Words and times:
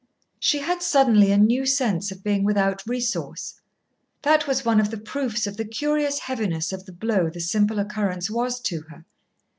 She 0.39 0.57
had 0.61 0.81
suddenly 0.81 1.31
a 1.31 1.37
new 1.37 1.63
sense 1.63 2.11
of 2.11 2.23
being 2.23 2.43
without 2.43 2.87
resource. 2.87 3.61
That 4.23 4.47
was 4.47 4.65
one 4.65 4.79
of 4.79 4.89
the 4.89 4.97
proofs 4.97 5.45
of 5.45 5.57
the 5.57 5.63
curious 5.65 6.17
heaviness 6.17 6.73
of 6.73 6.87
the 6.87 6.91
blow 6.91 7.29
the 7.29 7.39
simple 7.39 7.77
occurrence 7.77 8.27
was 8.27 8.59
to 8.61 8.81
her. 8.89 9.05